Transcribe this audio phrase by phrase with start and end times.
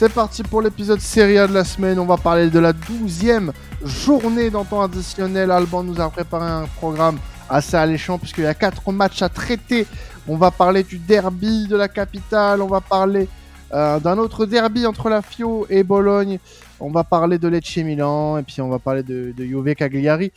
[0.00, 1.98] C'est parti pour l'épisode série A de la semaine.
[1.98, 3.50] On va parler de la douzième
[3.84, 5.50] journée dans temps additionnel.
[5.50, 7.18] Alban nous a préparé un programme
[7.50, 9.88] assez alléchant puisqu'il y a quatre matchs à traiter.
[10.28, 12.62] On va parler du derby de la capitale.
[12.62, 13.26] On va parler
[13.74, 16.38] euh, d'un autre derby entre la Fio et Bologne.
[16.78, 20.30] On va parler de Lecce Milan et puis on va parler de, de Juve Cagliari.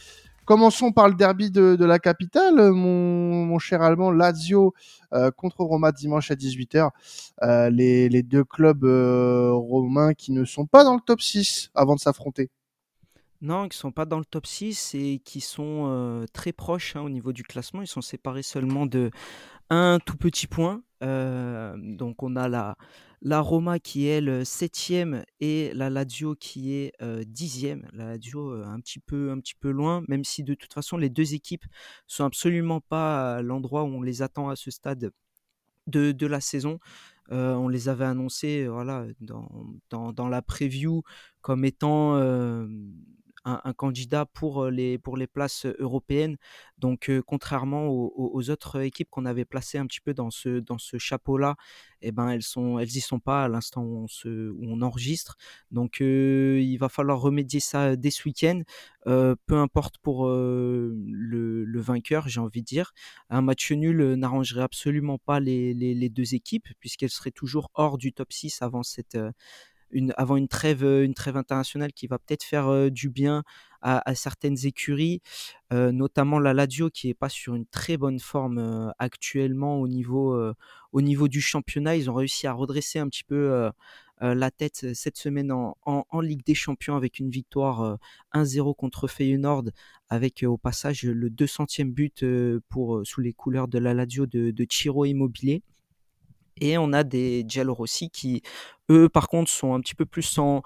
[0.51, 4.73] Commençons par le derby de, la capitale, mon, cher allemand Lazio
[5.13, 6.89] euh, contre Roma dimanche à 18h.
[7.41, 11.95] Euh, les, deux clubs euh, romains qui ne sont pas dans le top 6 avant
[11.95, 12.49] de s'affronter.
[13.39, 17.01] Non, qui ne sont pas dans le top 6 et qui sont très proches hein,
[17.01, 17.81] au niveau du classement.
[17.81, 19.09] Ils sont séparés seulement de
[19.71, 20.83] un tout petit point.
[21.01, 26.93] donc on a la, Roma qui est le septième et la Lazio qui est
[27.25, 27.87] dixième.
[27.93, 31.09] La Lazio un petit peu un petit peu loin, même si de toute façon les
[31.09, 31.65] deux équipes
[32.05, 35.11] sont absolument pas à l'endroit où on les attend à ce stade
[35.87, 36.79] de, de la saison.
[37.29, 39.49] on les avait annoncés voilà, dans,
[39.89, 41.03] dans, dans, la preview
[41.41, 42.19] comme étant
[43.45, 46.37] un, candidat pour les, pour les places européennes.
[46.77, 50.97] Donc, contrairement aux, autres équipes qu'on avait placées un petit peu dans ce, dans ce
[50.97, 51.55] chapeau-là,
[52.01, 55.37] eh ben, elles sont, elles sont pas à l'instant où on, où on enregistre.
[55.71, 58.61] Donc, il va falloir remédier ça dès ce week-end.
[59.05, 62.93] peu importe pour le, le, vainqueur, j'ai envie de dire.
[63.29, 67.97] Un match nul n'arrangerait absolument pas les, les, les deux équipes, puisqu'elles seraient toujours hors
[67.97, 69.17] du top 6 avant cette
[70.15, 73.43] avant une trêve, euh, une trêve internationale qui va peut-être faire euh, du bien
[73.83, 75.21] à, certaines écuries,
[75.73, 80.39] euh, notamment la Lazio qui est pas sur une très bonne forme actuellement au niveau,
[80.91, 81.95] au niveau du championnat.
[81.95, 83.71] Ils ont réussi à redresser un petit peu
[84.19, 87.97] la tête cette semaine en, Ligue des Champions avec une victoire
[88.35, 89.71] 1-0 contre Feyenoord,
[90.09, 92.23] avec au passage le 200e but
[93.03, 95.63] sous les couleurs de la Lazio de, de Chiro Immobilier.
[96.61, 98.43] Et on a des Giallorossi qui,
[98.91, 100.61] eux, par contre, sont un petit peu plus en,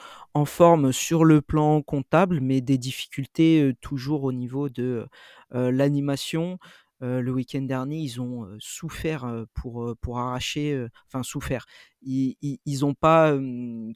[0.45, 5.07] forme sur le plan comptable, mais des difficultés toujours au niveau de
[5.51, 6.59] l'animation.
[6.99, 11.65] le week-end dernier, ils ont souffert pour, pour arracher, enfin souffert.
[12.01, 13.33] Ils n'ont pas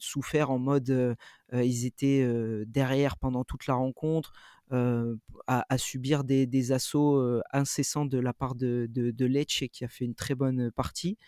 [0.00, 1.16] souffert en mode
[1.52, 2.26] ils étaient
[2.66, 4.32] derrière pendant toute la rencontre.
[5.46, 10.06] À, subir des, assauts incessants de la part de, de, de Lecce qui a fait
[10.06, 11.18] une très bonne partie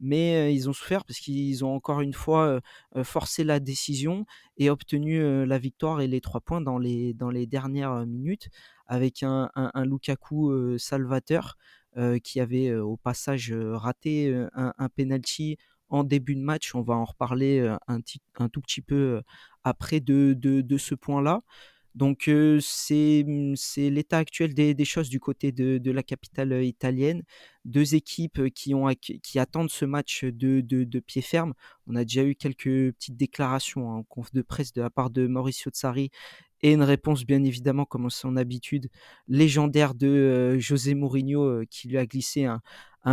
[0.00, 2.60] mais ils ont souffert parce qu'ils ont encore une fois
[3.02, 4.26] forcé la décision
[4.56, 8.48] et obtenu la victoire et les trois points dans les, dans les dernières minutes
[8.86, 11.56] avec un, un, Lukaku salvateur
[12.22, 15.56] qui avait au passage raté un, un penalty
[15.88, 16.74] en début de match.
[16.74, 18.00] On va en reparler un,
[18.38, 19.22] un tout petit peu
[19.64, 21.42] après de, de, de ce point-là.
[21.94, 22.60] Donc mmh,
[23.56, 27.22] c'est l'état actuel des, choses du côté de, la capitale italienne.
[27.64, 31.54] Deux équipes qui, ont, qui attendent ce match de, de, pied ferme.
[31.86, 35.26] On a déjà eu quelques petites déclarations en conf de presse de la part de
[35.26, 36.10] Mauricio Tsari
[36.62, 38.88] et une réponse bien évidemment comme son habitude
[39.28, 42.60] légendaire de José Mourinho qui lui a glissé un,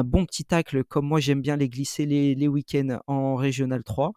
[0.04, 4.14] bon petit tacle comme moi j'aime bien les glisser les, week-ends en Régional 3.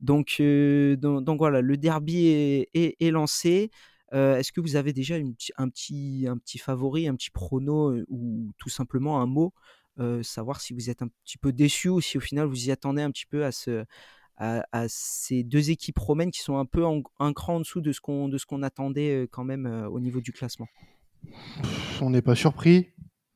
[0.00, 2.26] Donc, donc, voilà, le derby
[2.74, 3.70] est lancé.
[4.12, 5.16] Est-ce que vous avez déjà
[5.56, 6.26] un, petit,
[6.58, 9.52] favori, un petit prono ou tout simplement un mot
[10.22, 13.02] Savoir si vous êtes un petit peu déçu ou si au final vous y attendez
[13.02, 13.84] un petit peu à, ce,
[14.36, 16.84] à, ces deux équipes romaines qui sont un peu
[17.18, 20.66] un cran en dessous de ce qu'on qu'on attendait quand même au niveau du classement?
[22.00, 22.88] On n'est pas surpris.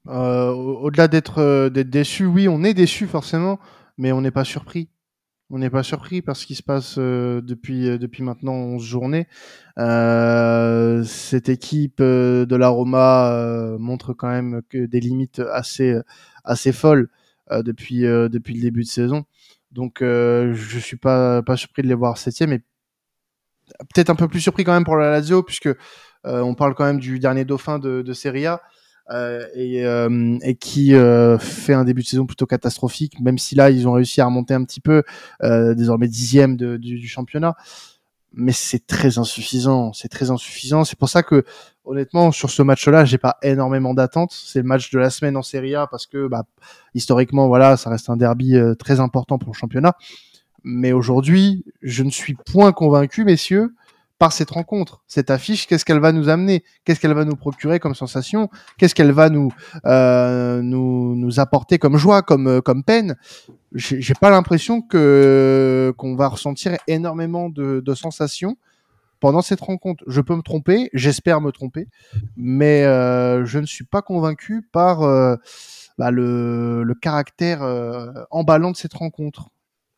[0.06, 3.58] Au-delà d'être déçu, oui, on est déçu forcément,
[3.96, 4.88] mais on n'est pas surpris.
[5.54, 8.82] On n'est pas surpris par ce qui se passe euh, depuis, euh, depuis maintenant 11
[8.82, 9.28] journées.
[9.78, 15.96] Euh, cette équipe de la Roma montre quand même que des limites assez,
[16.42, 17.08] assez folles
[17.52, 19.26] depuis, depuis le début de saison.
[19.70, 22.64] Donc je suis pas, pas surpris de les voir septième et
[23.94, 25.70] peut-être un peu plus surpris quand même pour la Lazio puisque
[26.24, 28.60] on parle quand même du dernier dauphin de, de Serie A.
[29.10, 33.54] Euh, et, euh, et, qui euh, fait un début de saison plutôt catastrophique, même si
[33.54, 35.02] là ils ont réussi à remonter un petit peu,
[35.42, 37.54] désormais dixième du, du, championnat.
[38.32, 40.84] Mais c'est très insuffisant, c'est très insuffisant.
[40.84, 41.44] C'est pour ça que
[41.84, 44.32] honnêtement sur ce match-là, j'ai pas énormément d'attentes.
[44.32, 46.44] C'est le match de la semaine en Serie A parce que bah,
[46.94, 49.94] historiquement voilà, ça reste un derby très important pour le championnat.
[50.64, 53.74] Mais aujourd'hui, je ne suis point convaincu, messieurs,
[54.18, 57.80] par cette rencontre, cette affiche, qu'est-ce qu'elle va nous amener, qu'est-ce qu'elle va nous procurer
[57.80, 59.52] comme sensation, qu'est-ce qu'elle va nous,
[59.86, 63.16] euh, nous nous apporter comme joie, comme euh, comme peine?
[63.72, 68.56] J'ai pas l'impression que qu'on va ressentir énormément de, sensations
[69.18, 70.04] pendant cette rencontre.
[70.06, 71.88] Je peux me tromper, j'espère me tromper,
[72.36, 75.00] mais euh, je ne suis pas convaincu par
[75.98, 77.62] bah, le, le caractère
[78.30, 79.50] emballant de cette rencontre.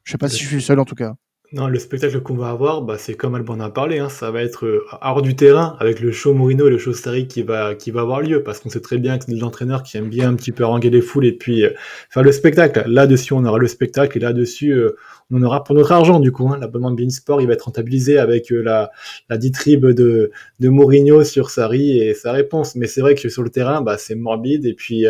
[0.05, 1.17] Je sais pas si je suis seul en tout cas.
[1.53, 4.43] Non, le spectacle qu'on va avoir, bah, c'est comme Alban a parlé, hein, ça va
[4.43, 7.77] être euh, hors du terrain avec le show Mourinho et le show Starry qui va,
[7.77, 10.29] qui va avoir lieu parce qu'on sait très bien que c'est l'entraîneur qui aime bien
[10.29, 11.71] un petit peu haranguer les foules et puis euh,
[12.11, 12.83] faire le spectacle.
[12.89, 14.97] Là-dessus, on aura le spectacle et là-dessus, euh,
[15.31, 16.49] on aura pour notre argent du coup.
[16.49, 18.91] Hein, L'abonnement de Beansport, il va être rentabilisé avec la,
[19.31, 22.75] la distrib de, de Mourinho sur Sarri et sa réponse.
[22.75, 25.07] Mais c'est vrai que sur le terrain, bah, c'est morbide et puis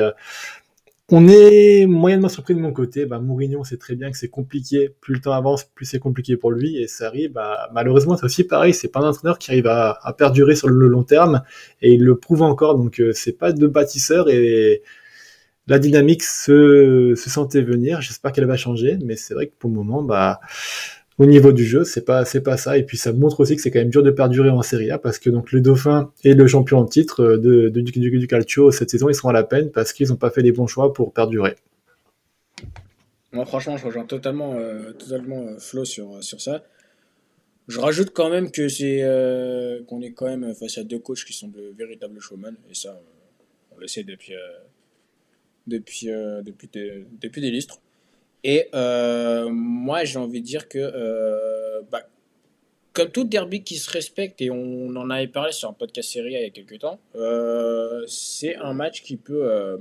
[1.12, 3.06] on est moyennement surpris de mon côté.
[3.06, 4.90] Bah, Mourinho, c'est très bien que c'est compliqué.
[5.00, 6.78] Plus le temps avance, plus c'est compliqué pour lui.
[6.82, 8.74] Et Sarri, bah, malheureusement, c'est aussi pareil.
[8.74, 11.42] C'est pas un entraîneur qui arrive à, perdurer sur le long terme.
[11.80, 12.76] Et il le prouve encore.
[12.76, 14.28] Donc, euh, c'est pas de bâtisseur.
[14.28, 14.82] Et
[15.68, 18.00] la dynamique se, se sentait venir.
[18.00, 18.98] J'espère qu'elle va changer.
[19.04, 20.40] Mais c'est vrai que pour le moment, bah,
[21.18, 22.76] au niveau du jeu, c'est pas c'est pas ça.
[22.76, 24.98] Et puis ça montre aussi que c'est quand même dur de perdurer en Serie A
[24.98, 28.70] parce que donc le Dauphin et le champion en titre euh, de, du, du, Calcio
[28.70, 30.92] cette saison, ils seront à la peine parce qu'ils n'ont pas fait les bons choix
[30.92, 31.54] pour perdurer.
[33.32, 36.64] Moi, franchement, je rejoins totalement, euh, totalement euh, Flo sur, sur ça.
[37.68, 39.02] Je rajoute quand même que c'est
[39.88, 43.00] qu'on est quand même face à deux coachs qui sont de véritables showmen et ça,
[43.74, 44.34] on le sait depuis
[45.66, 46.70] depuis depuis
[47.20, 47.80] depuis des lustres.
[48.48, 52.08] Et euh, moi, j'ai envie de dire que, euh, bah,
[52.92, 56.34] comme tout derby qui se respecte, et on en avait parlé sur un podcast série
[56.34, 59.80] il y a quelques temps, euh, c'est un match qui peut.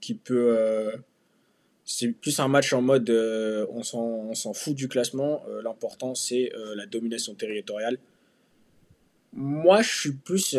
[0.00, 0.92] qui peut.
[1.84, 5.42] c'est plus un match en mode on s'en fout du classement.
[5.64, 7.98] L'important, c'est la domination territoriale.
[9.32, 10.56] Moi, je suis plus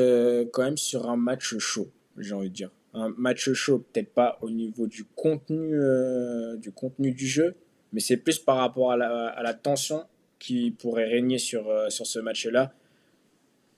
[0.52, 4.38] quand même sur un match chaud, j'ai envie de dire un match chaud, peut-être pas
[4.42, 7.56] au niveau du contenu, euh, du contenu du jeu,
[7.94, 10.06] mais c'est plus par rapport à la, tension
[10.40, 12.74] qui pourrait régner sur, euh, sur ce match-là,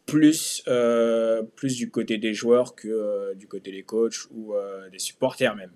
[0.06, 4.54] plus, euh, plus du côté des joueurs que du côté des coachs ou
[4.92, 5.72] des supporters même.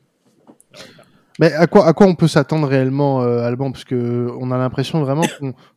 [1.39, 3.71] Mais à quoi, on peut s'attendre réellement, euh, Alban?
[3.71, 5.23] Parce que on a l'impression vraiment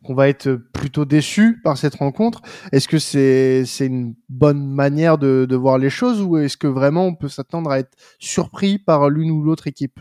[0.05, 2.41] qu'on va être plutôt déçu par cette rencontre.
[2.71, 7.15] Est-ce que c'est une bonne manière de voir les choses ou est-ce que vraiment on
[7.15, 9.99] peut s'attendre à être surpris par l'une ou l'autre équipe?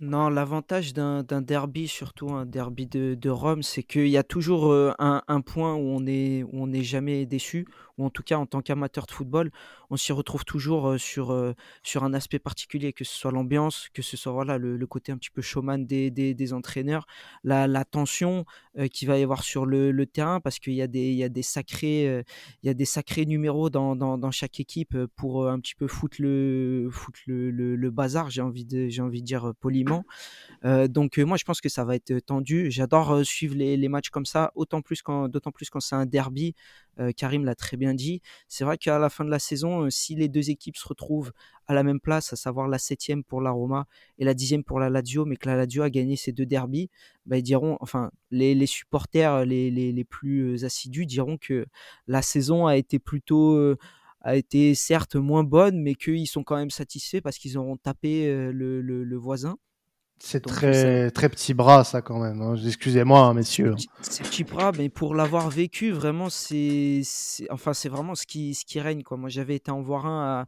[0.00, 4.92] Non, l'avantage d'un derby, surtout un derby de, Rome, c'est qu'il y a toujours euh,
[4.98, 7.66] un, point où on est, où on n'est jamais déçu,
[7.96, 9.50] ou en tout cas en tant qu'amateur de football,
[9.88, 13.88] on s'y retrouve toujours euh, sur, euh, sur un aspect particulier, que ce soit l'ambiance,
[13.94, 17.06] que ce soit voilà, le, côté un petit peu showman des, des, entraîneurs,
[17.42, 18.44] la, la tension
[18.92, 22.22] qu'il va y avoir sur le, terrain, parce qu'il y, a des, y, des sacrés,
[22.62, 26.18] y a des sacrés numéros dans, dans, dans chaque équipe pour un petit peu foutre
[26.20, 29.85] le, foutre le, le, bazar, j'ai envie, de, envie de dire poliment
[30.88, 32.70] donc moi je pense que ça va être tendu.
[32.70, 35.30] J'adore suivre les, matchs comme ça, d'autant plus quand
[35.80, 36.54] c'est un derby.
[37.16, 38.22] Karim l'a très bien dit.
[38.48, 41.32] C'est vrai qu'à la fin de la saison, si les deux équipes se retrouvent
[41.66, 43.86] à la même place, à savoir la septième pour la Roma
[44.18, 46.90] et la dixième pour la Lazio, mais que la Lazio a gagné ces deux derbies,
[47.26, 47.36] bah,
[48.30, 51.66] les, supporters les, plus assidus diront que
[52.06, 53.76] la saison a été plutôt
[54.22, 58.26] a été certes moins bonne, mais qu'ils sont quand même satisfaits parce qu'ils auront tapé
[58.52, 59.58] le voisin.
[60.18, 62.40] C'est très, très petit bras, ça, quand même.
[62.40, 62.56] Hein.
[62.56, 63.74] Excusez-moi, hein, messieurs.
[64.00, 67.02] C'est petit bras, mais pour l'avoir vécu, vraiment, c'est
[67.50, 69.02] enfin, c'est vraiment ce qui, ce qui règne.
[69.02, 69.18] Quoi.
[69.18, 70.46] Moi, j'avais été en voir un à,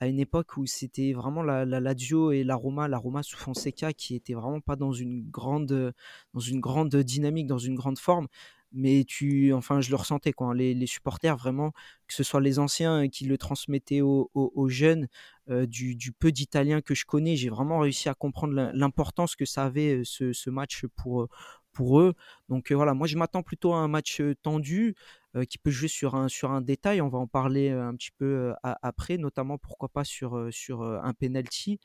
[0.00, 3.38] à une époque où c'était vraiment la, la Lazio et la Roma, la Roma sous
[3.38, 5.92] Fonseca, qui était vraiment pas dans une grande,
[6.34, 8.28] dans une grande dynamique, dans une grande forme
[8.76, 10.48] mais tu, enfin, je le ressentais quoi.
[10.48, 11.72] Hein, les, supporters vraiment,
[12.06, 15.08] que ce soit les anciens qui le transmettaient aux, jeunes,
[15.50, 19.64] euh, du, peu d'Italiens que je connais, j'ai vraiment réussi à comprendre l'importance que ça
[19.64, 21.28] avait ce, ce, match pour
[21.72, 22.14] pour eux.
[22.48, 24.94] Donc voilà, moi je m'attends plutôt à un match tendu
[25.48, 27.00] qui peut jouer sur un sur un détail.
[27.00, 31.78] On va en parler un petit peu après, notamment pourquoi pas sur sur un penalty.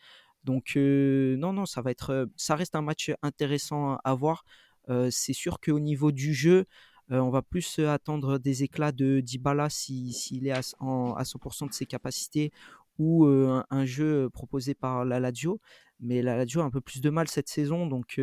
[0.44, 4.44] Donc non non, ça va être, ça reste un match intéressant à voir
[5.10, 6.66] c'est sûr qu'au niveau du jeu,
[7.10, 11.86] on va plus attendre des éclats de Dybala s'il est à, à 100% de ses
[11.86, 12.52] capacités
[12.98, 15.60] ou un, jeu proposé par la Lazio.
[16.00, 18.20] Mais la Lazio a un peu plus de mal cette saison, donc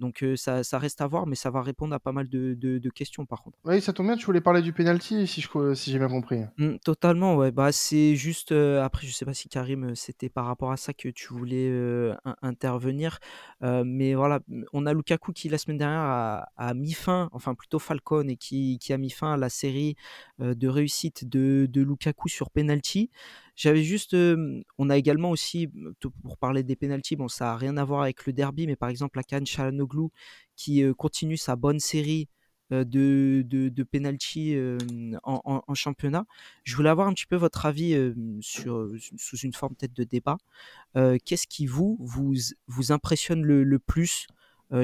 [0.00, 2.90] donc ça, ça, reste à voir, mais ça va répondre à pas mal de, de,
[2.90, 3.58] questions par contre.
[3.64, 5.44] Oui, ça tombe bien, tu voulais parler du penalty si,
[5.86, 6.40] j'ai bien compris.
[6.58, 7.50] Mmh, totalement, ouais.
[7.50, 11.08] Bah, c'est juste, après, je sais pas si Karim, c'était par rapport à ça que
[11.08, 11.72] tu voulais
[12.42, 13.18] intervenir,
[13.62, 14.40] mais voilà,
[14.72, 18.36] on a Lukaku qui la semaine dernière a, a, mis fin, enfin plutôt Falcon, et
[18.36, 19.96] qui, qui a mis fin à la série
[20.38, 23.10] de réussite de, de Lukaku sur penalty.
[23.54, 24.14] J'avais juste,
[24.78, 25.70] on a également aussi,
[26.22, 28.88] pour parler des pénalties, bon, ça a rien à voir avec le derby, mais par
[28.90, 30.08] exemple, la Cannes Chalanoglu
[30.56, 32.28] qui continue sa bonne série
[32.70, 34.56] de, de, de penalty
[35.22, 36.26] en, championnat.
[36.64, 37.96] Je voulais avoir un petit peu votre avis
[38.40, 40.36] sur, sous une forme peut-être de débat.
[40.94, 42.34] Qu'est-ce qui vous, vous,
[42.66, 44.26] vous impressionne le, plus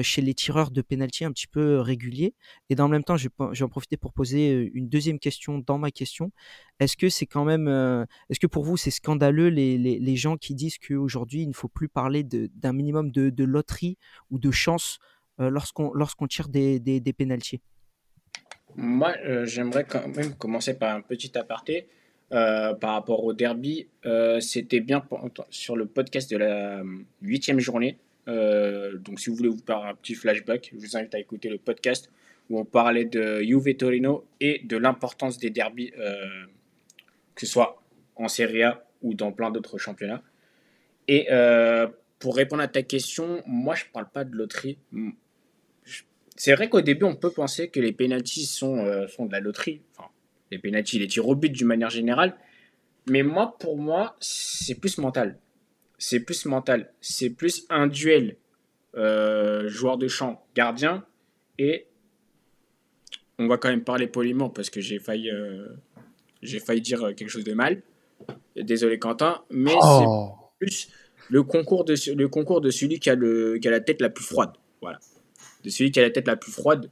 [0.01, 2.33] chez les tireurs de pénalty un petit peu réguliers.
[2.69, 5.77] Et dans le même temps, je vais en profiter pour poser une deuxième question dans
[5.77, 6.31] ma question.
[6.79, 7.67] Est-ce que c'est quand même,
[8.29, 11.53] est-ce que pour vous c'est scandaleux les, les, les, gens qui disent qu'aujourd'hui il ne
[11.53, 13.97] faut plus parler d'un minimum de, de, loterie
[14.31, 14.99] ou de chance
[15.37, 17.15] lorsqu'on tire des, des, des
[18.75, 19.13] Moi,
[19.45, 21.87] j'aimerais quand même commencer par un petit aparté.
[22.29, 23.87] Par rapport au derby,
[24.39, 25.03] c'était bien
[25.49, 26.81] sur le podcast de la
[27.21, 27.97] huitième journée.
[28.27, 31.49] Euh, donc, si vous voulez vous faire un petit flashback, je vous invite à écouter
[31.49, 32.11] le podcast
[32.49, 37.81] où on parlait de Juve Torino et de l'importance des derbys, que ce soit
[38.15, 40.21] en Serie A ou dans plein d'autres championnats.
[41.07, 41.29] Et
[42.19, 44.77] pour répondre à ta question, moi je parle pas de loterie.
[46.35, 49.81] C'est vrai qu'au début on peut penser que les pénalties sont, sont de la loterie.
[49.95, 50.09] Enfin,
[50.51, 52.35] les pénaltys, les tirs au but d'une manière générale.
[53.09, 55.37] Mais moi, pour moi, c'est plus mental.
[56.05, 56.91] C'est plus mental.
[56.99, 58.35] C'est plus un duel
[58.97, 61.05] euh, joueur de champ, gardien.
[61.57, 61.87] Et
[63.39, 65.65] on va quand même parler poliment parce que j'ai failli, euh,
[66.41, 67.81] j'ai failli dire quelque chose de mal.
[68.57, 70.33] Désolé Quentin, mais oh.
[70.59, 70.89] c'est plus
[71.29, 74.09] le concours, de, le concours de celui qui a, le, qui a la tête la
[74.09, 74.51] plus froide.
[74.81, 74.99] Voilà.
[75.63, 76.91] De celui qui a la tête la plus froide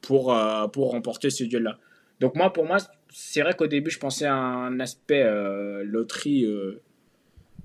[0.00, 1.78] pour, euh, pour remporter ce duel-là.
[2.18, 2.78] Donc moi, pour moi,
[3.10, 6.82] c'est vrai qu'au début, je pensais à un aspect euh, loterie euh,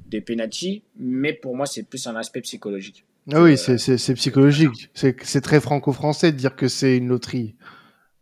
[0.10, 3.06] des penalties, mais pour moi, c'est plus un aspect psychologique.
[3.32, 4.90] Ah oui, euh, c'est psychologique.
[4.94, 7.56] C'est très franco-français de dire que c'est une loterie.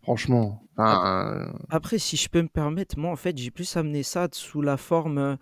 [0.01, 0.63] Franchement.
[1.70, 4.77] Après, si je peux me permettre, moi, en fait, j'ai plus amené ça sous la
[4.77, 5.38] forme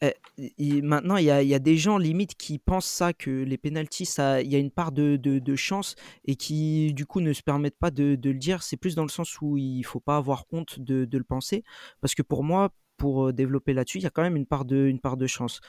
[0.00, 4.40] eh, maintenant, il y a, des gens limite qui pensent ça, que les pénalties, ça,
[4.40, 7.90] il y a une part de, chance et qui du coup ne se permettent pas
[7.90, 8.62] de, le dire.
[8.62, 11.64] C'est plus dans le sens où il faut pas avoir honte de, le penser,
[12.00, 14.86] parce que pour moi, pour développer là-dessus, il y a quand même une part de,
[14.86, 15.60] une part de chance.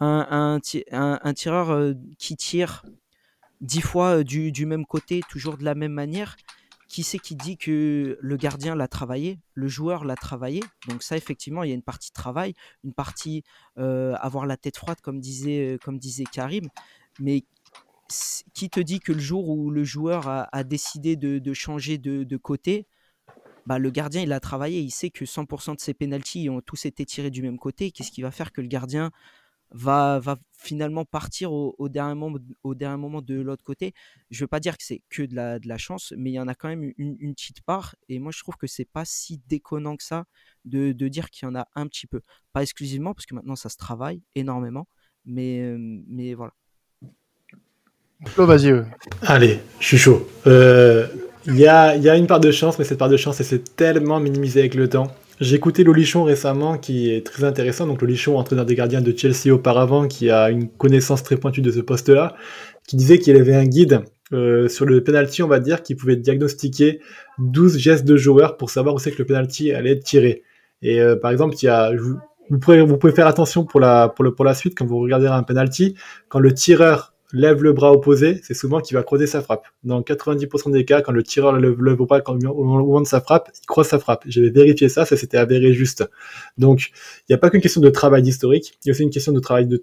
[0.00, 0.58] Un,
[0.92, 2.84] un, tireur qui tire
[3.60, 6.36] dix fois du, du, même côté, toujours de la même manière,
[6.88, 10.62] qui c'est qui dit que le gardien l'a travaillé, le joueur l'a travaillé?
[10.88, 13.44] Donc ça, effectivement, il y a une partie travail, une partie
[13.78, 16.68] euh, avoir la tête froide, comme disait, comme disait Karim.
[17.20, 17.44] Mais
[18.54, 22.86] qui te dit que le jour où le joueur a, décidé de, changer de, côté,
[23.68, 26.86] bah, le gardien, il a travaillé, il sait que 100% de ses pénalties ont tous
[26.86, 27.90] été tirés du même côté.
[27.90, 29.10] Qu'est-ce qui va faire que le gardien
[29.72, 33.92] va, va finalement partir au, dernier moment, au dernier moment de l'autre côté?
[34.30, 36.40] Je veux pas dire que c'est que de la, de la chance, mais il y
[36.40, 37.94] en a quand même une, une petite part.
[38.08, 40.24] Et moi, je trouve que c'est pas si déconnant que ça
[40.64, 42.22] de, de dire qu'il y en a un petit peu.
[42.54, 44.88] Pas exclusivement, parce que maintenant, ça se travaille énormément.
[45.26, 46.54] Mais, mais voilà.
[48.46, 48.82] vas-y.
[49.20, 50.26] Allez, je suis chaud.
[50.46, 51.06] Euh,
[51.46, 54.20] il y, a, une part de chance, mais cette part de chance, elle s'est tellement
[54.20, 55.08] minimisée avec le temps.
[55.40, 57.86] J'ai écouté Lolichon récemment, qui est très intéressant.
[57.86, 61.70] Donc Lolichon, entraîneur des gardiens de Chelsea auparavant, qui a une connaissance très pointue de
[61.70, 62.34] ce poste-là,
[62.86, 64.02] qui disait qu'il avait un guide
[64.32, 67.00] euh, sur le penalty, on va dire, qui pouvait diagnostiquer
[67.38, 70.42] 12 gestes de joueurs pour savoir où c'est que le penalty allait être tiré.
[70.82, 71.92] Et euh, par exemple, il y a,
[72.50, 74.98] vous, pouvez, vous pouvez faire attention pour la, pour, le, pour la suite quand vous
[74.98, 75.94] regardez un penalty,
[76.28, 79.66] quand le tireur lève le bras opposé, c'est souvent qu'il va croiser sa frappe.
[79.84, 83.50] Dans 90% des cas, quand le tireur lève le bras au moment de sa frappe,
[83.62, 84.24] il croise sa frappe.
[84.26, 86.08] J'avais vérifié ça, ça s'était avéré juste.
[86.56, 86.90] Donc,
[87.28, 89.32] il n'y a pas qu'une question de travail historique, il y a aussi une question
[89.32, 89.80] de travail de,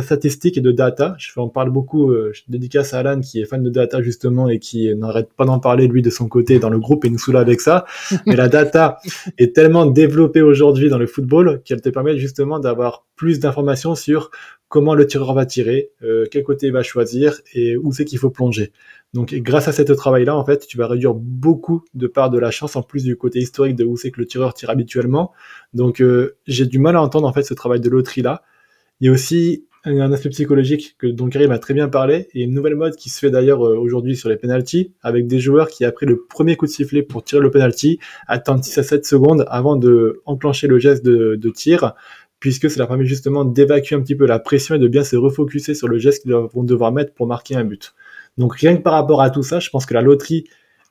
[0.00, 1.14] statistique et de data.
[1.18, 4.48] Je en parle beaucoup, euh, je dédicace à Alan qui est fan de data justement
[4.48, 7.18] et qui n'arrête pas d'en parler lui de son côté dans le groupe et nous
[7.18, 7.84] soulève avec ça.
[8.26, 8.98] Mais la data
[9.38, 14.30] est tellement développée aujourd'hui dans le football qu'elle te permet justement d'avoir plus d'informations sur
[14.70, 18.18] comment le tireur va tirer, euh, quel côté il va choisir et où c'est qu'il
[18.18, 18.72] faut plonger.
[19.12, 22.52] Donc grâce à ce travail-là, en fait, tu vas réduire beaucoup de parts de la
[22.52, 25.32] chance en plus du côté historique de où c'est que le tireur tire habituellement.
[25.74, 28.44] Donc euh, j'ai du mal à entendre en fait ce travail de loterie-là.
[29.00, 32.42] Il y a aussi un aspect psychologique que dont Karim a très bien parlé et
[32.42, 35.68] une nouvelle mode qui se fait d'ailleurs euh, aujourd'hui sur les penalties avec des joueurs
[35.68, 37.98] qui après le premier coup de sifflet pour tirer le penalty
[38.28, 41.94] attendent 6 à 7 secondes avant de enclencher le geste de tir
[42.40, 45.74] puisque leur permet justement d'évacuer un petit peu la pression et de bien se refocuser
[45.74, 47.94] sur le geste qu'ils vont devoir mettre pour marquer un but.
[48.38, 50.44] Donc rien que par rapport à tout ça, je pense que la loterie,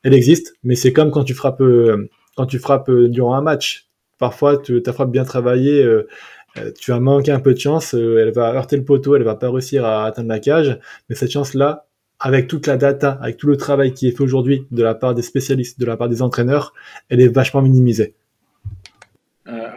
[0.03, 2.47] elle existe, mais c'est comme quand tu frappes, euh, quand
[2.89, 3.87] euh, durant un match.
[4.19, 6.07] Parfois, tu, ta frappe bien travaillée, euh,
[6.77, 9.49] tu as manqué un peu de chance, elle va heurter le poteau, elle va pas
[9.49, 10.77] réussir à atteindre la cage,
[11.07, 11.87] mais cette chance-là,
[12.19, 15.15] avec toute la data, avec tout le travail qui est fait aujourd'hui de la part
[15.15, 16.73] des spécialistes, de la part des entraîneurs,
[17.07, 18.15] elle est vachement minimisée.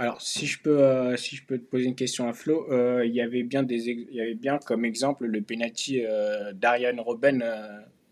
[0.02, 2.66] Euh, alors, si je, peux, euh, si je peux te poser une question à Flo,
[2.70, 6.02] euh, il, y avait bien des, il y avait bien comme exemple le penalty
[6.54, 7.44] d'Ariane Robben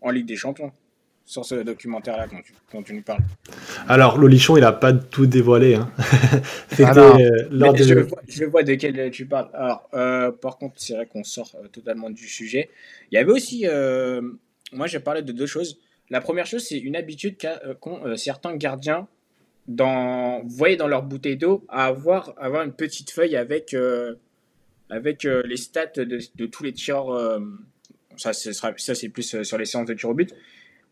[0.01, 0.71] en Ligue des Champions
[1.23, 2.27] sur ce documentaire-là
[2.73, 3.21] dont, tu nous parles.
[3.87, 5.75] Alors, Lolichon, il n'a pas tout dévoilé.
[5.75, 5.89] Hein.
[6.71, 9.49] je, vois, de quel tu parles.
[9.53, 9.89] Alors,
[10.41, 12.69] par contre, c'est vrai qu'on sort totalement du sujet.
[13.11, 13.65] Il y avait aussi
[14.73, 15.79] moi, j'ai parlé de deux choses.
[16.09, 17.37] La première chose, c'est une habitude
[17.79, 19.07] qu'ont certains gardiens
[19.67, 23.75] dans, voyez, dans leur bouteille d'eau, à avoir, avoir une petite feuille avec,
[24.89, 27.41] avec les stats de, de, tous les tireurs.
[28.17, 30.33] ça, ça c'est plus sur les séances de tir au but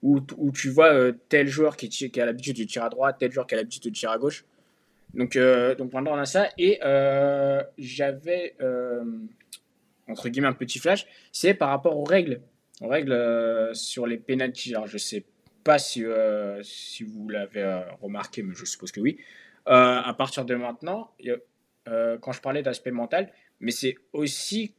[0.02, 3.18] où, où tu vois euh, tel joueur qui, qui a l'habitude de tirer à droite,
[3.20, 4.46] tel joueur qui a l'habitude de tirer à gauche.
[5.14, 6.50] Donc, euh, donc maintenant on a ça.
[6.58, 8.56] Et euh, j'avais,
[10.08, 12.42] entre guillemets, un petit flash, c'est par rapport aux règles.
[12.82, 14.74] Aux règles sur les pénalties.
[14.74, 15.28] Alors je sais pas
[15.78, 16.04] si,
[16.64, 19.20] si vous l'avez remarqué, mais je suppose que oui.
[19.66, 21.12] à partir de maintenant,
[21.86, 24.74] quand je parlais d'aspect mental, mais c'est aussi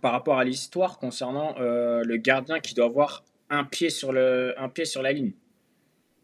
[0.00, 4.54] par rapport à l'histoire concernant euh, le gardien qui doit avoir un pied sur, le,
[4.58, 5.32] un pied sur la ligne.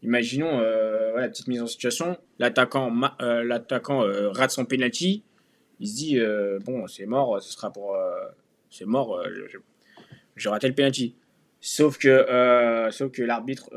[0.03, 4.01] Imaginons, euh, voilà, petite mise en situation, l'attaquant euh, l'attaquant
[4.31, 5.23] rate son penalty,
[5.79, 6.19] il se dit
[6.65, 7.97] bon c'est mort, ce sera pour
[8.69, 9.23] c'est mort,
[10.35, 11.15] j'ai raté le penalty.
[11.61, 13.69] Sauf que sauf que l'arbitre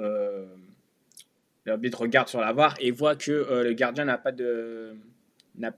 [1.66, 4.96] l'arbitre regarde sur la VAR et voit que le gardien n'a pas de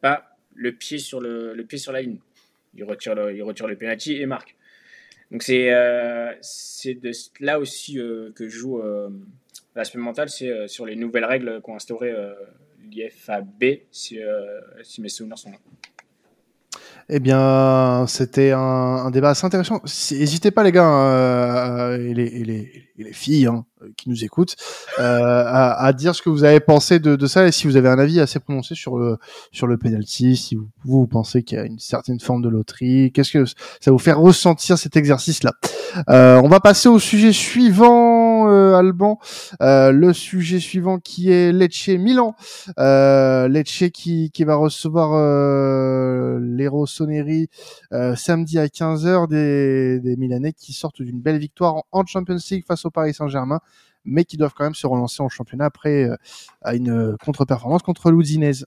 [0.00, 2.18] pas le pied sur le, le pied sur la ligne
[2.76, 4.54] il retire le, il retire le penalty et marque.
[5.30, 7.10] Donc c'est euh, de
[7.44, 9.10] là aussi euh, que joue euh,
[9.74, 12.14] l'aspect mental, c'est sur les nouvelles règles qu'ont instauré
[12.90, 14.18] l'IFAB, si,
[14.82, 15.58] si mes souvenirs sont là.
[17.08, 19.80] Eh bien, c'était un, un, débat assez intéressant.
[20.10, 23.64] N'hésitez pas, les gars, euh, et, les, les, les, filles hein,
[23.96, 24.56] qui nous écoutent,
[24.98, 27.76] euh, à, à, dire ce que vous avez pensé de, de, ça et si vous
[27.76, 29.18] avez un avis assez prononcé sur le
[29.52, 33.12] sur le penalty, si vous, vous pensez qu'il y a une certaine forme de loterie,
[33.12, 33.44] qu'est-ce que
[33.80, 35.52] ça vous fait ressentir cet exercice-là?
[36.10, 39.18] Euh, On va passer au sujet suivant, euh, Alban.
[39.60, 42.34] Euh, le sujet suivant qui est Lecce Milan.
[42.78, 46.38] Euh, Lecce qui, qui va recevoir euh,
[48.16, 52.84] samedi à 15h des, des Milanais qui sortent d'une belle victoire en, Champions League face
[52.84, 53.60] au Paris Saint-Germain
[54.06, 56.16] mais qui doivent quand même se relancer en championnat après euh,
[56.72, 58.64] une contre-performance contre l'Udinese.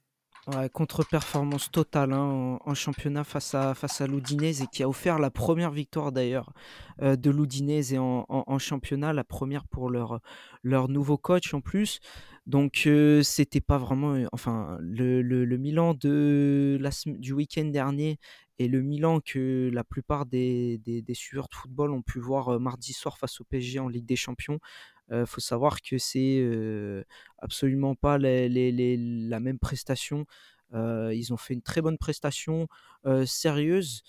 [0.73, 5.29] Contre-performance totale hein, en, championnat face à, face à l'Udinese et qui a offert la
[5.29, 6.51] première victoire d'ailleurs
[7.01, 10.19] euh, de l'Udinese en, championnat, la première pour leur,
[10.63, 11.99] nouveau coach en plus.
[12.47, 18.17] Donc euh, c'était pas vraiment, enfin le, Milan du week-end dernier
[18.59, 22.93] et le Milan que la plupart des, des, suiveurs de football ont pu voir mardi
[22.93, 24.59] soir face au PSG en Ligue des Champions.
[25.11, 26.45] Il faut savoir que c'est
[27.39, 30.25] absolument pas la même prestation.
[30.73, 32.67] ils ont fait une très bonne prestation
[33.25, 34.03] sérieuse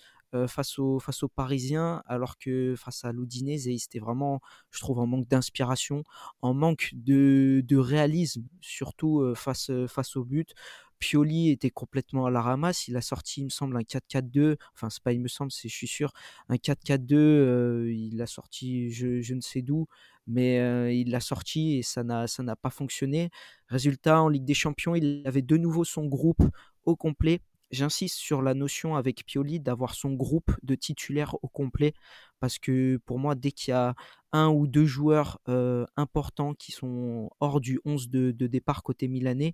[0.47, 4.41] face, aux, face Parisiens, alors que face à l'Udinese, c'était vraiment,
[4.71, 6.03] je trouve, en manque d'inspiration,
[6.41, 10.53] en manque de, de réalisme, surtout face, face au but.
[11.01, 12.87] Pioli était complètement à la ramasse.
[12.87, 14.55] Il a sorti, il me semble, un 4-4-2.
[14.75, 16.13] Enfin, c'est pas, il me semble, c'est, je suis sûr,
[16.47, 17.15] un 4-4-2.
[17.15, 19.87] Euh, il a sorti, je, je ne sais d'où,
[20.27, 23.31] mais euh, il l'a sorti et ça n'a, ça n'a pas fonctionné.
[23.67, 26.43] Résultat, en Ligue des Champions, il avait de nouveau son groupe
[26.85, 27.41] au complet.
[27.71, 31.93] J'insiste sur la notion avec Pioli d'avoir son groupe de titulaires au complet
[32.39, 33.95] parce que pour moi, dès qu'il y a
[34.33, 35.39] un ou deux joueurs
[35.95, 39.53] importants qui sont hors du 11 de, départ côté milanais,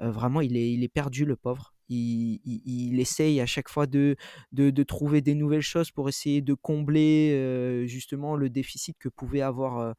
[0.00, 1.74] vraiment, il est, perdu, le pauvre.
[1.88, 4.16] Il, essaye à chaque fois de,
[4.86, 9.94] trouver des nouvelles choses pour essayer de combler justement le déficit que pouvait avoir,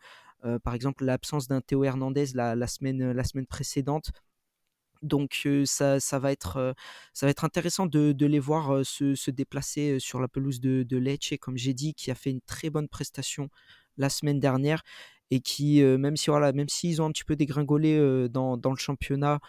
[0.45, 4.11] euh, par exemple, l'absence d'un Théo Hernandez la semaine précédente.
[5.01, 6.75] Donc ça, va être,
[7.43, 12.11] intéressant de, les voir se, déplacer sur la pelouse de, Lecce, comme j'ai dit, qui
[12.11, 13.49] a fait une très bonne prestation
[13.97, 14.83] la semaine dernière
[15.31, 19.39] et qui, même si voilà, même s'ils ont un petit peu dégringolé dans, le championnat,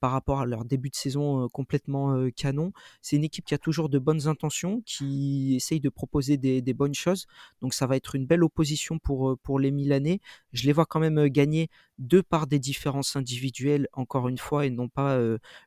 [0.00, 2.72] par rapport à leur début de saison euh, complètement euh, canon.
[3.02, 6.94] C'est une équipe qui a toujours de bonnes intentions, qui essaye de proposer des, bonnes
[6.94, 7.26] choses.
[7.62, 10.20] Donc ça va être une belle opposition pour, pour les Milanais.
[10.52, 14.70] Je les vois quand même gagner de par des différences individuelles, encore une fois, et
[14.70, 15.18] non pas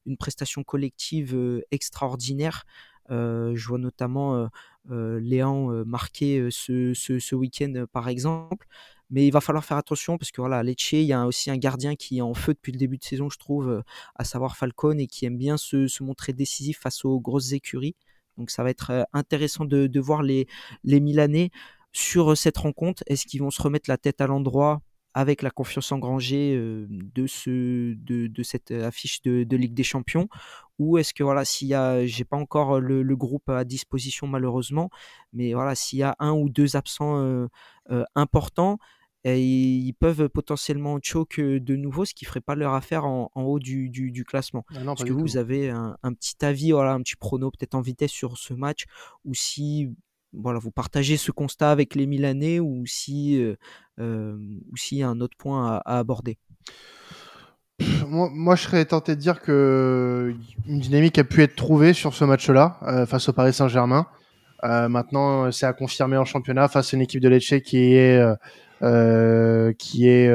[0.06, 2.66] une prestation collective extraordinaire.
[3.10, 4.48] je vois notamment
[4.88, 8.68] Léon marquer ce, ce week-end, par exemple.
[9.10, 11.58] Mais il va falloir faire attention parce que voilà, Lecce, il y a aussi un
[11.58, 13.82] gardien qui est en feu depuis le début de saison, je trouve, euh,
[14.16, 17.96] à savoir Falcone, et qui aime bien se, montrer décisif face aux grosses écuries.
[18.38, 20.48] Donc ça va être euh, intéressant de, voir les,
[20.84, 21.50] les Milanais
[21.92, 23.04] sur euh, cette rencontre.
[23.08, 24.82] Est-ce qu'ils vont se remettre la tête à l'endroit
[25.16, 30.30] avec la confiance engrangée de, ce, de, cette affiche de, Ligue des Champions?
[30.78, 34.92] Ou est-ce que voilà, s'il y a, j'ai pas encore le, groupe à disposition malheureusement,
[35.34, 37.50] mais voilà, s'il y a un ou deux absents
[38.16, 38.78] importants,
[39.26, 43.44] et ils peuvent potentiellement choke de nouveau, ce qui ferait pas leur affaire en, en
[43.44, 44.66] haut du, du, du classement.
[44.74, 47.76] Ah Est-ce que vous, vous avez un, un, petit avis, voilà, un petit prono peut-être
[47.76, 48.86] en vitesse sur ce match,
[49.26, 49.94] ou si
[50.34, 53.44] voilà, vous partagez ce constat avec les Milanais ou si
[53.98, 56.38] ou s'il y a un autre point à, aborder?
[58.08, 60.34] Moi, moi, je serais tenté de dire que
[60.68, 64.08] une dynamique a pu être trouvée sur ce match-là face au Paris Saint-Germain.
[64.64, 68.22] maintenant, c'est à confirmer en championnat face à une équipe de Lecce qui est
[68.80, 70.32] qui est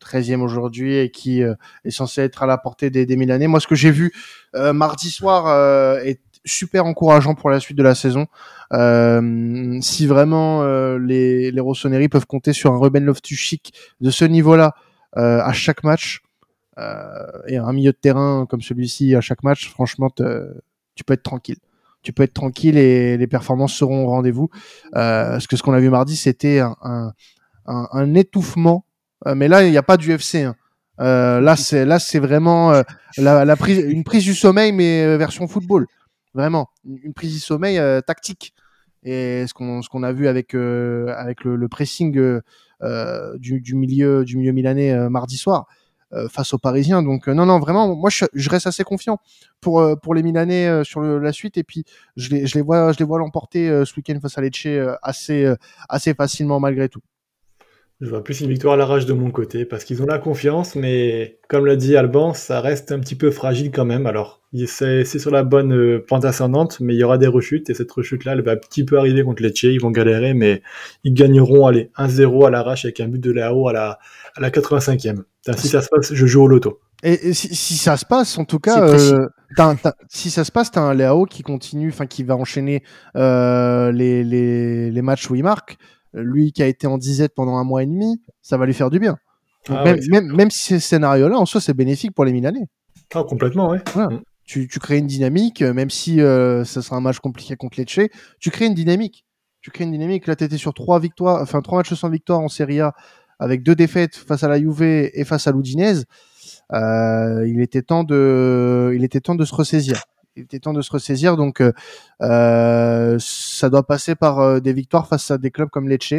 [0.00, 3.46] 13e aujourd'hui et qui est censé être à la portée des, des Milanais.
[3.46, 4.12] Moi, ce que j'ai vu
[4.54, 8.26] mardi soir est super encourageant pour la suite de la saison.
[8.72, 14.24] Euh, si vraiment euh, les, les Rossoneri peuvent compter sur un Ruben Loftus-Cheek de ce
[14.24, 14.74] niveau-là
[15.16, 16.20] euh, à chaque match
[17.46, 21.58] et un milieu de terrain comme celui-ci à chaque match, franchement, tu peux être tranquille.
[22.04, 24.48] Tu peux être tranquille et les performances seront au rendez-vous.
[24.92, 28.84] parce que ce qu'on a vu mardi, c'était un, étouffement.
[29.34, 30.42] mais là, il n'y a pas du FC.
[30.42, 30.54] Hein.
[30.98, 32.72] là, c'est là, c'est vraiment
[33.18, 35.86] une prise du sommeil, mais version football.
[36.34, 38.54] Vraiment, une prise du sommeil euh, tactique.
[39.04, 45.68] Et ce qu'on a vu avec euh, le, pressing euh, du milieu milanais mardi soir
[46.30, 47.02] face aux Parisiens.
[47.02, 49.18] Donc non non vraiment, moi je, reste assez confiant
[49.60, 51.56] pour pour les Milanais sur la suite.
[51.56, 51.84] Et puis
[52.16, 54.66] je les je les vois je les vois l'emporter ce week-end face à Lecce
[55.02, 55.52] assez
[55.88, 57.00] assez facilement malgré tout.
[58.00, 60.74] Je vois plus une victoire à l'arrache de mon côté parce qu'ils ont la confiance,
[60.74, 64.06] mais comme l'a dit Alban, ça reste un petit peu fragile quand même.
[64.06, 67.74] Alors, c'est sur la bonne euh, pente ascendante, mais il y aura des rechutes et
[67.74, 69.62] cette rechute-là, elle va un petit peu arriver contre Lecce.
[69.62, 70.62] Ils vont galérer, mais
[71.04, 73.98] ils gagneront allez, 1-0 à l'arrache avec un but de Léao à la,
[74.36, 75.22] à la 85e.
[75.56, 76.80] Si ça se passe, je joue au loto.
[77.04, 79.28] Et, si, ça se passe, en tout cas, euh,
[80.08, 82.82] si ça se passe, t'as un Léao qui continue, enfin qui va enchaîner
[83.14, 85.76] euh, les, les, les matchs où il marque
[86.14, 88.90] lui qui a été en disette pendant un mois et demi, ça va lui faire
[88.90, 89.16] du bien.
[89.68, 92.66] Ah même, même, si ce scénario-là, en soi, c'est bénéfique pour les Milanais.
[93.14, 93.82] Ah, complètement, ouais.
[93.96, 94.20] Mm.
[94.44, 97.78] Tu, tu, crées une dynamique, euh, même si euh, ça sera un match compliqué contre
[97.78, 99.24] Lecce, tu crées une dynamique.
[99.62, 100.26] Tu crées une dynamique.
[100.26, 102.92] Là, tu étais sur trois victoires, enfin trois matchs sans victoire en Serie A,
[103.38, 106.04] avec deux défaites face à la Juve et face à l'Udinese.
[106.72, 110.02] Euh, il était temps de, il était temps de se ressaisir
[110.36, 111.36] il était temps de se ressaisir.
[111.36, 111.72] Donc, euh,
[112.22, 116.14] euh, ça doit passer par euh, des victoires face à des clubs comme Lecce.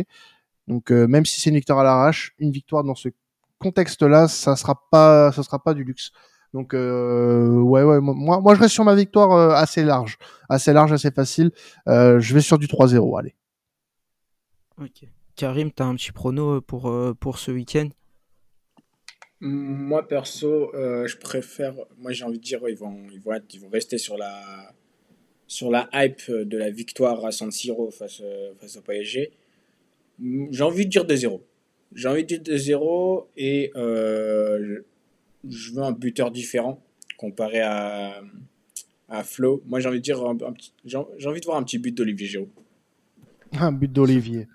[0.68, 3.10] Donc, même si c'est une victoire à l'arrache, une victoire dans ce
[3.60, 6.12] contexte-là, ça sera pas, ça sera pas du luxe.
[6.56, 10.18] Donc, ouais, ouais, moi, moi, je reste sur ma victoire assez large,
[10.50, 11.52] assez large, assez facile.
[11.86, 13.36] je vais sur du 3-0, allez.
[14.82, 15.08] Ok.
[15.36, 17.90] Karim, tu as un petit prono pour, pour ce week-end?
[19.42, 21.76] Moi, perso, euh, je préfère.
[21.98, 24.74] Moi, j'ai envie de dire, ils, vont, ils, vont ils vont rester sur la,
[25.48, 28.22] sur la hype de la victoire à San Siro face,
[28.60, 29.32] face au PSG.
[30.52, 31.42] J'ai envie de dire 2-0.
[31.94, 34.80] J'ai envie de dire 2-0 et euh,
[35.48, 36.82] je veux un buteur différent
[37.18, 38.22] comparé à,
[39.10, 39.64] à Flo.
[39.66, 42.50] Moi, j'ai envie de envie de voir un petit but d'Olivier Giroud.
[43.60, 44.48] Un but d'Olivier.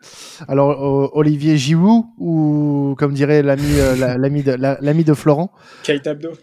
[0.48, 5.52] Alors, Olivier Giroud ou, comme dirait l'ami euh, l'ami de, l'ami de Florent?
[5.82, 6.30] Kate Abdo.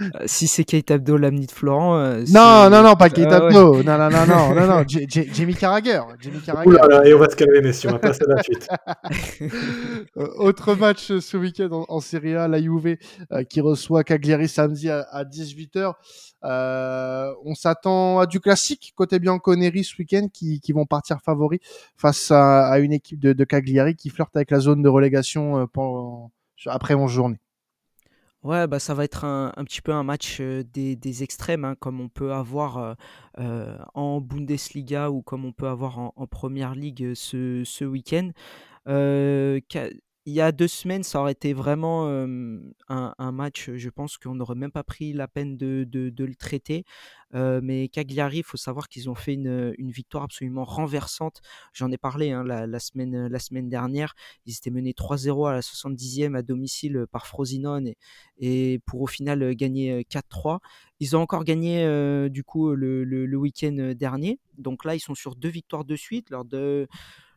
[0.00, 1.98] Euh, si c'est Kate Abdo, l'ami de Florent.
[1.98, 3.82] Euh, non, non, non, pas Kate ah Abdo.
[3.82, 4.84] Non, non, non, non, non, non.
[4.86, 6.00] Jamie Carragher.
[6.20, 7.08] Jamie Carragher.
[7.08, 7.90] et on va se calmer, messieurs.
[7.90, 8.68] On va passer à la suite.
[10.16, 12.96] autre match ce week-end en, en, Serie A, la Juve
[13.48, 15.94] qui reçoit Cagliari samedi à, à 18h.
[16.44, 21.60] Euh, on s'attend à du classique côté Bianconeri ce week-end qui, vont partir favoris
[21.96, 26.26] face à, une équipe de, Cagliari qui flirte avec la zone de relégation euh,
[26.66, 27.40] après 11 journées.
[28.44, 32.00] Ouais, bah ça va être un, petit peu un match euh, des, extrêmes, hein, comme
[32.00, 32.96] on peut avoir
[33.36, 38.30] en Bundesliga ou comme on peut avoir en, Première Ligue ce week-end
[40.28, 44.56] il y a deux semaines, ça aurait été vraiment un, match, je pense qu'on n'aurait
[44.56, 46.84] même pas pris la peine de, le traiter.
[47.32, 51.40] Mais Cagliari, il faut savoir qu'ils ont fait une, victoire absolument renversante.
[51.72, 54.14] J'en ai parlé hein, la, semaine, dernière.
[54.46, 57.92] Ils étaient menés 3-0 à la 70e à domicile par Frosinone
[58.38, 60.58] et, pour au final gagner 4-3.
[61.00, 64.38] Ils ont encore gagné du coup le, week-end dernier.
[64.56, 66.30] Donc là, ils sont sur deux victoires de suite.
[66.30, 66.88] Lors de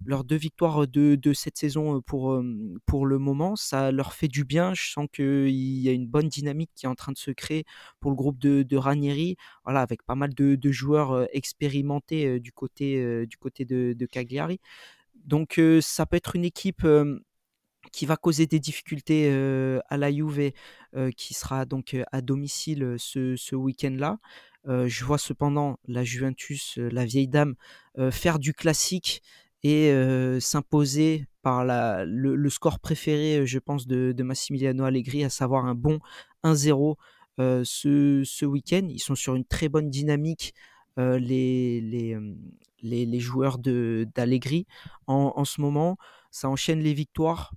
[0.05, 2.41] leurs deux victoires de, de, cette saison pour,
[2.85, 3.55] pour le moment.
[3.55, 4.73] Ça leur fait du bien.
[4.73, 7.65] Je sens qu'il y a une bonne dynamique qui est en train de se créer
[7.99, 13.25] pour le groupe de, de Ranieri, voilà, avec pas mal de, joueurs expérimentés du côté,
[13.25, 14.59] du côté de, Cagliari.
[15.25, 16.87] Donc ça peut être une équipe
[17.91, 19.29] qui va causer des difficultés
[19.89, 20.51] à la Juve,
[21.15, 24.19] qui sera donc à domicile ce, ce week-end-là.
[24.65, 27.55] je vois cependant la Juventus, la vieille dame,
[28.11, 29.21] faire du classique
[29.63, 29.93] et
[30.39, 35.99] s'imposer par le, score préféré, je pense, de, de, Massimiliano Allegri, à savoir un bon
[36.43, 36.95] 1-0
[37.63, 38.87] ce, week-end.
[38.89, 40.53] Ils sont sur une très bonne dynamique
[40.97, 42.19] les,
[43.19, 44.67] joueurs d'Allegri
[45.07, 45.97] en, en, ce moment.
[46.31, 47.53] Ça enchaîne les victoires,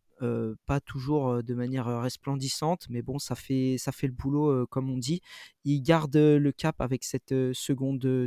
[0.66, 5.20] pas toujours de manière resplendissante, mais bon, ça fait, le boulot, comme on dit.
[5.64, 8.27] Il garde le cap avec cette seconde,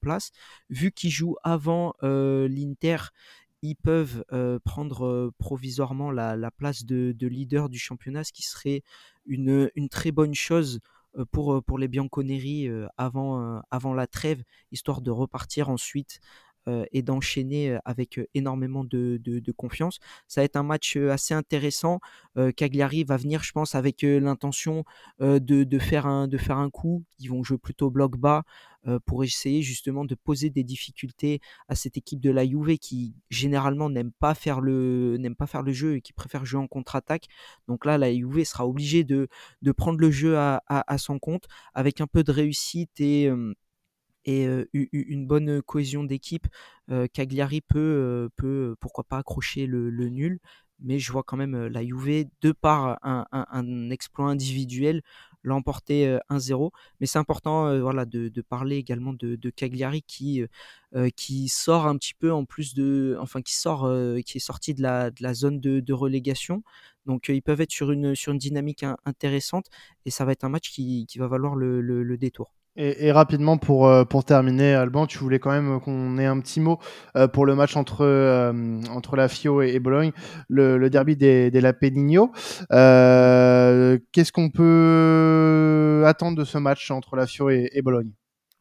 [0.00, 0.30] place.
[0.68, 2.96] Vu qu'il joue avant l'Inter,
[3.62, 4.24] ils peuvent
[4.64, 8.82] prendre provisoirement la, la place de, de, leader du championnat, ce qui serait
[9.26, 10.80] une, très bonne chose
[11.30, 14.42] pour, les Bianconeri avant la trêve,
[14.72, 16.20] histoire de repartir ensuite
[16.92, 19.98] et d'enchaîner avec énormément de, confiance.
[20.28, 22.00] Ça va être un match assez intéressant.
[22.56, 24.84] Cagliari va venir, je pense, avec l'intention
[25.20, 27.04] de, faire un, coup.
[27.18, 28.44] Ils vont jouer plutôt bloc bas
[29.04, 33.90] pour essayer justement de poser des difficultés à cette équipe de la Juve qui généralement
[33.90, 35.18] n'aime pas faire le
[35.72, 37.26] jeu et qui préfère jouer en contre-attaque.
[37.68, 39.28] Donc là, la Juve sera obligée de,
[39.62, 40.60] de prendre le jeu à,
[40.98, 43.30] son compte avec un peu de réussite et
[44.24, 46.46] et une bonne cohésion d'équipe,
[47.12, 50.40] Cagliari peut, peut pourquoi pas accrocher le, nul,
[50.80, 55.02] mais je vois quand même la Juve, de par un, exploit individuel,
[55.42, 56.70] l'emporter 1-0.
[57.00, 60.46] Mais c'est important voilà, de, parler également de, Cagliari qui,
[61.48, 63.16] sort un petit peu en plus de.
[63.20, 63.90] Enfin, qui, sort,
[64.24, 66.62] qui est sorti de la, zone de, relégation.
[67.06, 69.66] Donc ils peuvent être sur une, dynamique intéressante
[70.06, 72.59] et ça va être un match qui, va valoir le détour.
[72.82, 76.60] Et, rapidement pour, euh, pour terminer, Alban, tu voulais quand même qu'on ait un petit
[76.60, 76.78] mot
[77.14, 80.12] euh, pour le match entre, euh, entre la FIO et, Bologne,
[80.48, 82.32] le, derby des, des Lapenigno.
[82.70, 88.12] Qu'est-ce qu'on peut attendre de ce match entre la FIO et, Bologne?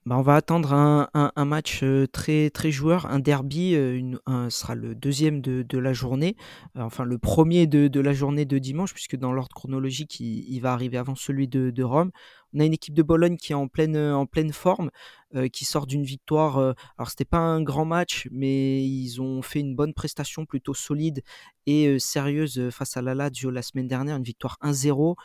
[0.06, 4.74] Bah on va attendre un, un, match très très joueur, un derby, une, un, sera
[4.74, 6.36] le deuxième de, de la journée,
[6.76, 10.62] enfin le premier de, de, la journée de dimanche, puisque dans l'ordre chronologique, il, il,
[10.62, 12.12] va arriver avant celui de, de Rome.
[12.54, 14.90] On a une équipe de Bologne qui est en pleine, en pleine forme,
[15.36, 16.58] euh, qui sort d'une victoire.
[16.58, 20.74] Euh, alors c'était pas un grand match, mais ils ont fait une bonne prestation plutôt
[20.74, 21.22] solide
[21.68, 25.16] et euh, sérieuse face à la Lazio la semaine dernière, une victoire 1-0.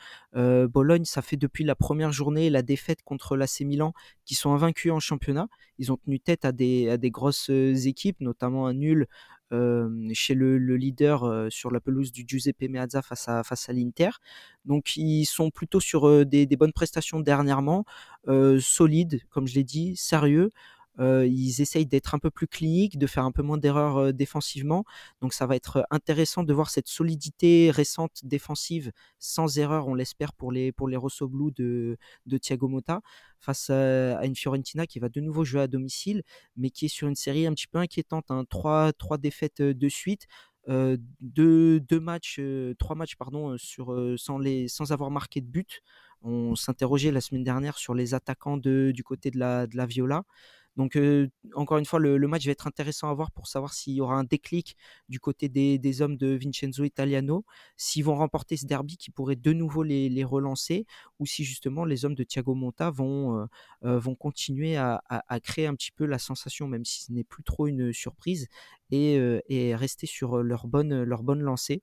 [0.68, 3.94] Bologne, ça fait depuis la première journée la défaite contre l'AC Milan,
[4.26, 5.48] qui sont invaincus en championnat.
[5.78, 9.06] Ils ont tenu tête à des, à des grosses équipes, notamment un nul
[9.50, 14.11] chez le, leader sur la pelouse du Giuseppe Meazza face à, face à l'Inter.
[14.64, 17.85] Donc ils sont plutôt sur des, des, bonnes prestations dernièrement,
[18.61, 20.50] solides, comme je l'ai dit, sérieux.
[20.98, 24.85] Ils essayent d'être un peu plus cliniques, de faire un peu moins d'erreurs défensivement.
[25.20, 30.33] Donc ça va être intéressant de voir cette solidité récente défensive sans erreur, on l'espère
[30.33, 33.00] pour les pour les Rosso Blue de, de Thiago Motta
[33.40, 36.22] face à, une Fiorentina qui va de nouveau jouer à domicile,
[36.57, 38.30] mais qui est sur une série un petit peu inquiétante.
[38.30, 38.44] Hein.
[38.48, 40.26] Trois, trois défaites de suite.
[40.66, 42.40] Deux, deux, matchs,
[42.78, 45.83] trois matchs pardon, sans, les, sans avoir marqué de but.
[46.22, 50.24] On s'interrogeait la semaine dernière sur les attaquants du côté de la, de la Viola.
[50.76, 50.98] Donc,
[51.54, 54.16] encore une fois, le, match va être intéressant à voir pour savoir s'il y aura
[54.16, 54.76] un déclic
[55.08, 57.44] du côté des, hommes de Vincenzo Italiano,
[57.76, 60.87] s'ils vont remporter ce derby qui pourrait de nouveau les, relancer,
[61.18, 63.46] ou si justement les hommes de Thiago Monta vont,
[63.82, 65.02] vont continuer à,
[65.42, 68.48] créer un petit peu la sensation, même si ce n'est plus trop une surprise,
[68.90, 71.82] et, rester sur leur bonne, leur bonne lancée.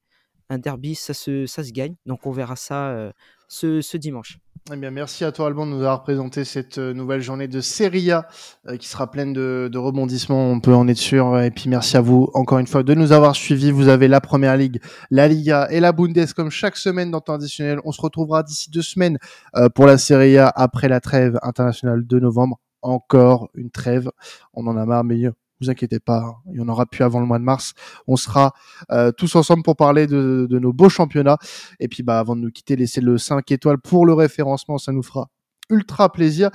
[0.49, 3.13] Un derby, ça se, ça se gagne, donc on verra ça
[3.51, 4.39] ce dimanche.
[4.71, 7.61] Eh bien, merci à toi, Alban, de nous avoir présenté cette euh, nouvelle journée de
[7.61, 8.27] Serie A
[8.67, 11.39] euh, qui sera pleine de, rebondissements, on peut en être sûr.
[11.39, 13.71] Et puis, merci à vous, encore une fois, de nous avoir suivis.
[13.71, 17.33] Vous avez la Première Ligue, la Liga et la Bundes comme chaque semaine dans temps
[17.33, 17.79] additionnel.
[17.85, 19.17] On se retrouvera d'ici deux semaines
[19.55, 22.59] euh, pour la Serie A après la trêve internationale de novembre.
[22.83, 24.11] Encore une trêve.
[24.53, 25.23] On en a marre, mais
[25.61, 26.35] vous inquiétez pas, hein.
[26.51, 27.73] il y en aura plus avant le mois de mars.
[28.07, 28.53] On sera
[28.91, 31.37] euh, tous ensemble pour parler de, nos beaux championnats.
[31.79, 34.91] Et puis, bah, avant de nous quitter, laissez le 5 étoiles pour le référencement, ça
[34.91, 35.29] nous fera
[35.69, 36.49] ultra plaisir.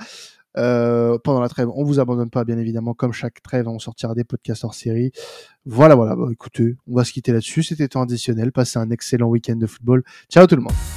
[0.57, 4.15] Euh, pendant la trêve, on vous abandonne pas, bien évidemment, comme chaque trêve, on sortira
[4.15, 5.11] des podcasts hors série.
[5.65, 6.15] Voilà, voilà.
[6.15, 7.63] Bah, écoutez, on va se quitter là-dessus.
[7.63, 8.51] C'était temps additionnel.
[8.51, 10.03] Passez un excellent week-end de football.
[10.29, 10.96] Ciao tout le monde.